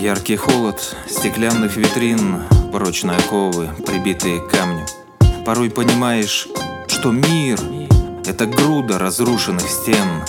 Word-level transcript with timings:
Яркий 0.00 0.36
холод 0.36 0.96
стеклянных 1.10 1.76
витрин, 1.76 2.44
прочные 2.72 3.18
оковы, 3.18 3.68
прибитые 3.86 4.40
к 4.40 4.48
камню. 4.48 4.86
Порой 5.44 5.68
понимаешь, 5.68 6.48
что 6.86 7.12
мир— 7.12 7.60
это 8.24 8.46
груда 8.46 8.98
разрушенных 8.98 9.68
стен. 9.68 10.24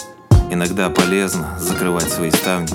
Иногда 0.49 0.89
полезно 0.89 1.57
закрывать 1.57 2.11
свои 2.11 2.31
ставни, 2.31 2.67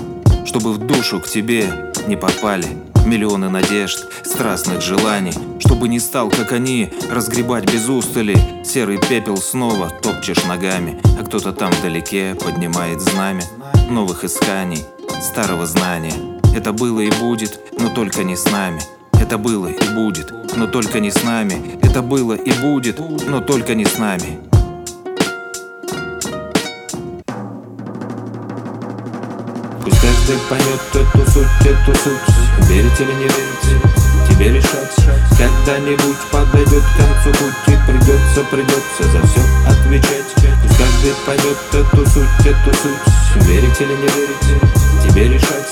чтобы 0.47 0.73
в 0.73 0.79
душу 0.79 1.21
к 1.21 1.29
тебе 1.29 1.93
не 2.07 2.17
попали 2.17 2.67
миллионы 3.05 3.51
надежд, 3.51 3.99
страстных 4.25 4.81
желаний, 4.81 5.35
чтобы 5.59 5.89
не 5.89 6.01
стал, 6.01 6.31
как 6.31 6.53
они, 6.53 6.95
разгребать 7.11 7.71
без 7.71 7.91
устали. 7.91 8.39
Серый 8.65 8.97
пепел 8.97 9.37
снова 9.37 9.91
топчешь 9.91 10.47
ногами, 10.47 10.99
а 11.21 11.25
кто-то 11.25 11.53
там 11.53 11.71
вдалеке 11.73 12.35
поднимает 12.35 13.03
знамя 13.03 13.45
новых 13.91 14.25
исканий, 14.25 14.83
старого 15.21 15.67
знания. 15.67 16.36
Это 16.57 16.73
было 16.73 17.01
и 17.01 17.11
будет, 17.21 17.61
но 17.79 17.91
только 17.91 18.25
не 18.25 18.35
с 18.35 18.51
нами. 18.51 18.81
Это 19.21 19.37
было 19.37 19.67
и 19.67 19.89
будет, 19.95 20.33
но 20.57 20.67
только 20.67 21.01
не 21.01 21.11
с 21.11 21.23
нами. 21.23 21.79
Это 21.83 22.01
было 22.01 22.33
и 22.33 22.51
будет, 22.63 22.99
но 23.29 23.43
только 23.43 23.75
не 23.75 23.85
с 23.85 23.99
нами. 23.99 24.39
Пусть 29.85 30.01
каждый 30.01 30.39
поймет 30.49 30.81
эту 30.95 31.31
суть, 31.31 31.47
эту 31.61 31.95
суть 31.95 32.69
Верить 32.71 33.01
или 33.01 33.13
не 33.13 33.29
верить, 33.29 34.31
тебе 34.31 34.49
решать 34.55 34.97
Когда-нибудь 35.37 36.17
подойдет 36.33 36.83
к 36.83 36.97
концу 36.97 37.39
пути 37.39 37.79
Придется, 37.87 38.45
придется 38.51 39.03
за 39.03 39.27
все 39.27 39.41
отвечать 39.69 40.33
Пусть 40.63 40.79
каждый 40.79 41.13
поймет 41.27 41.59
эту 41.75 42.07
суть, 42.07 42.47
эту 42.47 42.75
суть 42.79 43.47
Верить 43.47 43.79
или 43.79 43.93
не 43.93 44.09
верить, 44.09 45.07
тебе 45.07 45.29
решать 45.29 45.67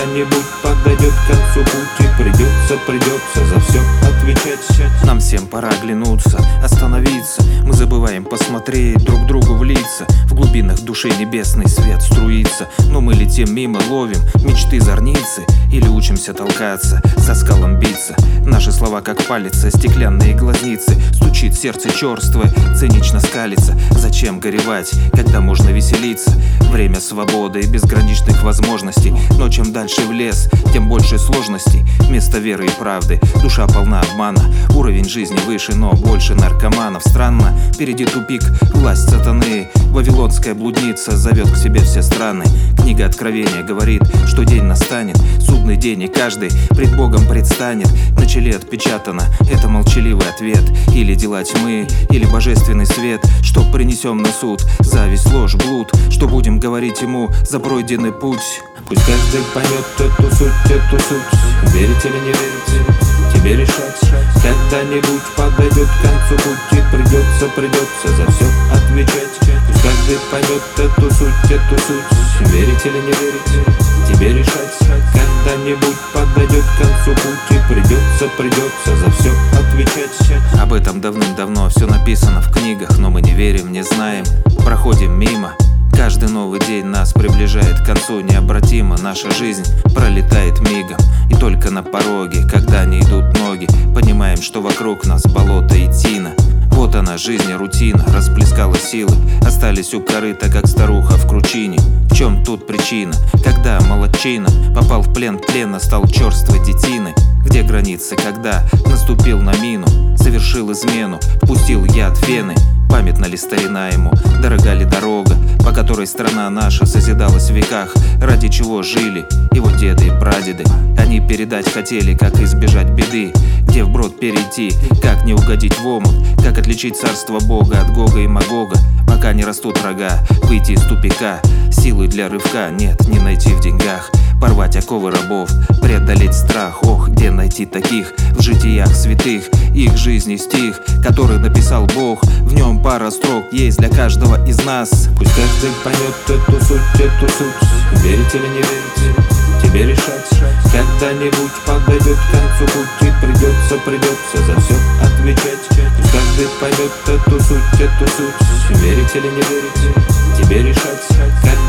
Когда-нибудь 0.00 0.46
подойдет 0.62 1.12
к 1.12 1.26
концу 1.26 1.70
пути 1.70 2.08
Придется, 2.16 2.78
придется 2.86 3.46
за 3.46 3.60
все 3.60 3.80
отвечать 4.02 5.04
Нам 5.04 5.20
всем 5.20 5.46
пора 5.46 5.68
оглянуться, 5.68 6.40
остановиться. 6.62 7.42
Мы 7.64 7.74
забываем 7.74 8.24
посмотреть 8.24 9.04
друг 9.04 9.26
другу 9.26 9.54
в 9.54 9.62
лица. 9.62 10.06
В 10.24 10.34
глубинах 10.34 10.80
души 10.80 11.10
небесный 11.10 11.68
свет 11.68 12.00
струится. 12.00 12.68
Но 12.88 13.02
мы 13.02 13.12
летим 13.12 13.54
мимо, 13.54 13.78
ловим 13.90 14.20
мечты 14.42 14.80
зорницы 14.80 15.44
Или 15.70 15.88
учимся 15.88 16.32
толкаться, 16.32 17.02
со 17.18 17.34
скалом 17.34 17.78
биться. 17.78 18.14
Наши 18.46 18.72
слова 18.72 19.02
как 19.02 19.22
палец, 19.26 19.56
стеклянные 19.56 20.34
глазницы 20.34 20.94
Стучит 21.40 21.58
сердце 21.58 21.90
черствое, 21.90 22.52
цинично 22.76 23.18
скалится. 23.18 23.74
Зачем 23.92 24.40
горевать, 24.40 24.90
когда 25.12 25.40
можно 25.40 25.70
веселиться? 25.70 26.30
Время 26.70 27.00
свободы 27.00 27.60
и 27.60 27.66
безграничных 27.66 28.42
возможностей. 28.42 29.14
Но 29.38 29.48
чем 29.48 29.72
дальше 29.72 30.02
в 30.02 30.12
лес, 30.12 30.50
тем 30.74 30.90
больше 30.90 31.18
сложностей. 31.18 31.82
Вместо 32.00 32.36
веры 32.36 32.66
и 32.66 32.70
правды 32.78 33.18
душа 33.40 33.66
полна 33.66 34.02
обмана. 34.02 34.52
Уровень 34.74 35.08
жизни 35.08 35.38
выше, 35.46 35.74
но 35.74 35.92
больше 35.92 36.34
наркоманов. 36.34 37.02
Странно, 37.06 37.58
впереди 37.72 38.04
тупик, 38.04 38.42
власть 38.74 39.08
сатаны. 39.08 39.70
Вавилонская 39.92 40.54
блудница 40.54 41.16
зовет 41.16 41.50
к 41.50 41.56
себе 41.56 41.80
все 41.80 42.02
страны. 42.02 42.44
Книга 42.76 43.06
Откровения 43.06 43.62
говорит, 43.62 44.02
что 44.26 44.44
день 44.44 44.64
настанет 44.64 45.16
Судный 45.40 45.76
день 45.76 46.02
и 46.02 46.08
каждый 46.08 46.50
пред 46.70 46.96
Богом 46.96 47.26
предстанет. 47.26 47.88
На 48.18 48.26
челе 48.26 48.56
отпечатано, 48.56 49.22
это 49.50 49.68
молчаливый 49.68 50.28
ответ 50.28 50.62
Или 50.94 51.14
дела 51.14 51.29
тьмы, 51.30 51.86
или 52.10 52.24
божественный 52.26 52.86
свет 52.86 53.24
Что 53.42 53.62
принесем 53.72 54.18
на 54.18 54.28
суд, 54.28 54.62
зависть, 54.80 55.32
ложь, 55.32 55.54
блуд. 55.54 55.90
Что 56.10 56.26
будем 56.26 56.58
говорить 56.58 57.02
ему 57.02 57.30
за 57.48 57.60
пройденный 57.60 58.12
путь? 58.12 58.60
Пусть 58.88 59.06
каждый 59.06 59.42
поймет 59.54 59.86
эту 59.98 60.34
суть, 60.34 60.50
эту 60.66 60.98
суть. 60.98 61.72
Верить 61.72 62.04
или 62.04 62.18
не 62.18 62.32
верить, 62.34 63.32
тебе 63.32 63.56
решать. 63.56 64.00
Когда-нибудь 64.42 65.22
подойдет 65.36 65.88
к 65.88 66.02
концу 66.02 66.34
пути 66.42 66.82
Придется, 66.90 67.46
придется 67.54 68.08
за 68.08 68.30
все 68.32 68.46
отвечать. 68.72 69.38
Пусть 69.66 69.82
каждый 69.82 70.18
поймет 70.30 70.62
эту 70.76 71.14
суть, 71.14 71.50
эту 71.50 71.78
суть. 71.86 72.50
Верить 72.50 72.84
или 72.84 72.98
не 72.98 73.12
верить, 73.12 73.66
тебе 74.08 74.32
решать. 74.32 74.74
Когда-нибудь 75.14 75.96
подойдет 76.12 76.64
к 76.64 76.82
концу 76.82 77.22
пути 77.22 77.60
Придется, 77.68 78.28
придется 78.36 78.96
за 78.96 79.10
все 79.12 79.30
отвечать 79.52 80.49
Об 80.70 80.76
этом 80.76 81.00
давным-давно. 81.00 81.68
Все 81.68 81.84
написано 81.88 82.40
в 82.40 82.52
книгах 82.52 82.96
Но 82.96 83.10
мы 83.10 83.22
не 83.22 83.32
верим, 83.32 83.72
не 83.72 83.82
знаем, 83.82 84.24
проходим 84.64 85.18
мимо. 85.18 85.54
Каждый 85.92 86.28
новый 86.28 86.60
день 86.60 86.84
нас 86.84 87.12
приближает 87.12 87.80
к 87.80 87.84
концу. 87.84 88.20
Необратимо 88.20 88.96
Наша 89.02 89.32
жизнь 89.32 89.64
пролетает 89.92 90.60
мигом. 90.60 90.96
И 91.28 91.34
только 91.34 91.72
на 91.72 91.82
пороге, 91.82 92.46
когда 92.48 92.84
не 92.84 93.00
идут 93.00 93.36
ноги 93.40 93.66
Понимаем, 93.96 94.40
что 94.40 94.62
вокруг 94.62 95.06
нас 95.06 95.22
болото 95.24 95.74
и 95.74 95.92
тина. 95.92 96.34
Вот 96.70 96.94
она, 96.94 97.18
жизнь, 97.18 97.52
рутина, 97.52 98.04
расплескала 98.14 98.76
силы 98.76 99.16
Остались 99.44 99.92
у 99.92 100.00
корыта, 100.00 100.48
как 100.48 100.68
старуха 100.68 101.14
в 101.14 101.28
кручине. 101.28 101.80
В 102.08 102.14
чем 102.14 102.44
тут 102.44 102.68
причина? 102.68 103.14
Когда 103.62 103.78
молодчина 103.80 104.48
Попал 104.74 105.02
в 105.02 105.12
плен 105.12 105.38
тлена, 105.38 105.80
стал 105.80 106.06
черствой 106.06 106.64
детины 106.64 107.14
Где 107.44 107.62
границы, 107.62 108.16
когда 108.16 108.64
наступил 108.86 109.38
на 109.38 109.54
мину 109.60 109.86
Совершил 110.16 110.72
измену, 110.72 111.20
впустил 111.42 111.84
яд 111.84 112.18
вены 112.26 112.54
Памятна 112.90 113.26
ли 113.26 113.36
старина 113.36 113.88
ему, 113.88 114.12
дорога 114.42 114.74
ли 114.74 114.84
дорога 114.84 115.36
По 115.64 115.72
которой 115.72 116.06
страна 116.06 116.50
наша 116.50 116.86
созидалась 116.86 117.48
в 117.48 117.54
веках? 117.54 117.94
Ради 118.20 118.48
чего 118.48 118.82
жили 118.82 119.24
его 119.52 119.70
деды 119.70 120.08
и 120.08 120.10
прадеды? 120.10 120.64
Они 120.98 121.20
передать 121.20 121.72
хотели, 121.72 122.16
как 122.16 122.38
избежать 122.40 122.90
беды 122.90 123.32
Где 123.62 123.84
вброд 123.84 124.18
перейти, 124.18 124.72
как 125.00 125.24
не 125.24 125.34
угодить 125.34 125.78
в 125.78 125.86
омут 125.86 126.14
Как 126.42 126.58
отличить 126.58 126.96
царство 126.96 127.38
Бога 127.38 127.80
от 127.80 127.94
Гога 127.94 128.18
и 128.18 128.26
Магога. 128.26 128.76
Пока 129.06 129.32
не 129.32 129.44
растут 129.44 129.80
рога, 129.84 130.18
выйти 130.42 130.72
из 130.72 130.82
тупика 130.82 131.40
Силы 131.70 132.08
для 132.08 132.28
рывка 132.28 132.70
нет, 132.70 133.00
не 133.08 133.20
найти 133.20 133.54
в 133.54 133.60
деньгах 133.60 134.10
Порвать 134.40 134.76
оковы 134.76 135.10
рабов, 135.10 135.50
преодолеть 135.82 136.34
страх. 136.34 136.82
Ох, 136.84 137.08
где 137.10 137.30
найти 137.30 137.66
таких 137.66 138.12
в 138.32 138.40
житиях 138.40 138.94
святых? 138.94 139.44
Их 139.74 139.96
жизни 139.98 140.36
стих, 140.36 140.80
который 141.04 141.38
написал 141.38 141.86
Бог. 141.94 142.22
В 142.24 142.54
нем 142.54 142.82
пара 142.82 143.10
строк 143.10 143.44
есть 143.52 143.78
для 143.78 143.90
каждого 143.90 144.42
из 144.46 144.64
нас. 144.64 145.08
Пусть 145.18 145.34
каждый 145.34 145.70
поймет 145.84 146.14
эту 146.26 146.64
суть, 146.64 146.80
эту 146.94 147.28
суть. 147.32 148.02
Верить 148.02 148.34
или 148.34 148.46
не 148.48 148.62
верить, 148.62 149.62
тебе 149.62 149.86
решать. 149.92 150.28
Когда-нибудь 150.72 151.52
подойдет 151.66 152.16
к 152.16 152.30
концу 152.30 152.64
пути 152.72 153.10
Придется, 153.20 153.76
придется 153.84 154.36
за 154.46 154.60
все 154.60 154.74
отвечать. 155.02 155.68
Пусть 155.68 156.12
каждый 156.12 156.46
поймет 156.58 156.92
эту 157.06 157.38
суть, 157.38 157.80
эту 157.80 158.10
суть. 158.10 158.80
Верить 158.80 159.14
или 159.14 159.26
не 159.26 159.42
верить, 159.42 160.38
тебе 160.38 160.62
решать 160.62 161.19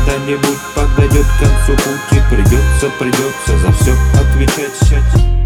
Когда-нибудь 0.04 0.58
подойдет 0.74 1.26
к 1.26 1.38
концу 1.38 1.80
пути. 1.82 2.20
Придется, 2.28 2.90
придется 2.98 3.58
за 3.58 3.72
все 3.72 3.92
отвечать 4.18 5.41